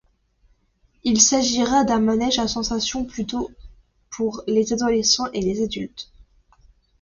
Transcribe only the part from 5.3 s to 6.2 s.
et les adultes.